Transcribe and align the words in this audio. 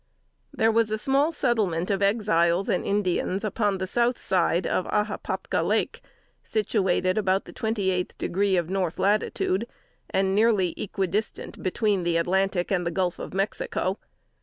There 0.51 0.71
was 0.71 0.89
a 0.89 0.97
small 0.97 1.31
settlement 1.31 1.91
of 1.91 2.01
Exiles 2.01 2.69
and 2.69 2.83
Indians 2.83 3.43
upon 3.43 3.77
the 3.77 3.85
south 3.85 4.19
side 4.19 4.65
of 4.65 4.87
A 4.87 5.03
ha 5.03 5.17
popka 5.19 5.61
Lake, 5.63 6.01
situated 6.41 7.19
about 7.19 7.45
the 7.45 7.53
twenty 7.53 7.91
eighth 7.91 8.17
degree 8.17 8.57
of 8.57 8.67
north 8.67 8.97
latitude, 8.97 9.67
and 10.09 10.33
nearly 10.33 10.73
equi 10.75 11.05
distant 11.05 11.61
between 11.61 12.01
the 12.01 12.17
Atlantic 12.17 12.71
and 12.71 12.83
the 12.83 12.89
Gulf 12.89 13.19
of 13.19 13.35
Mexico. 13.35 13.99